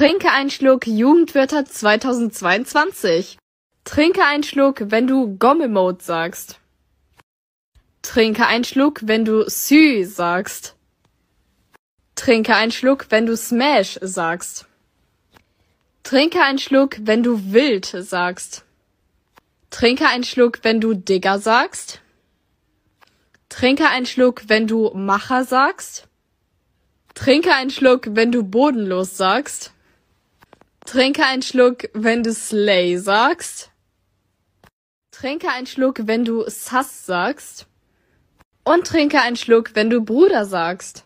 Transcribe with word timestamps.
Trinke 0.00 0.32
einen 0.32 0.48
Schluck 0.48 0.86
Jugendwörter 0.86 1.66
2022. 1.66 3.36
Trinke 3.84 4.24
einen 4.24 4.44
Schluck, 4.44 4.84
wenn 4.86 5.06
du 5.06 5.36
Gommemode 5.36 6.02
sagst. 6.02 6.58
Trinke 8.00 8.46
einen 8.46 8.64
Schluck, 8.64 9.00
wenn 9.02 9.26
du 9.26 9.44
Sü 9.50 10.06
sagst. 10.06 10.74
Trinke 12.14 12.56
einen 12.56 12.72
Schluck, 12.72 13.08
wenn 13.10 13.26
du 13.26 13.36
Smash 13.36 13.98
sagst. 14.00 14.64
Trinke 16.02 16.40
einen 16.40 16.58
Schluck, 16.58 16.96
wenn 17.00 17.22
du 17.22 17.52
wild 17.52 17.84
sagst. 17.84 18.64
Trinke 19.68 20.08
einen 20.08 20.24
Schluck, 20.24 20.60
wenn 20.62 20.80
du 20.80 20.94
Digger 20.94 21.38
sagst. 21.38 22.00
Trinke 23.50 23.86
einen 23.90 24.06
Schluck, 24.06 24.44
wenn 24.48 24.66
du 24.66 24.92
Macher 24.94 25.44
sagst. 25.44 26.08
Trinke 27.14 27.52
einen 27.54 27.68
Schluck, 27.68 28.06
wenn 28.12 28.32
du 28.32 28.42
bodenlos 28.42 29.18
sagst. 29.18 29.74
Trinke 30.90 31.24
einen 31.24 31.42
Schluck, 31.42 31.88
wenn 31.92 32.24
du 32.24 32.34
Slay 32.34 32.96
sagst. 32.96 33.70
Trinke 35.12 35.48
einen 35.48 35.68
Schluck, 35.68 36.08
wenn 36.08 36.24
du 36.24 36.42
Sass 36.50 37.06
sagst. 37.06 37.68
Und 38.64 38.88
trinke 38.88 39.20
einen 39.20 39.36
Schluck, 39.36 39.76
wenn 39.76 39.88
du 39.88 40.04
Bruder 40.04 40.46
sagst. 40.46 41.04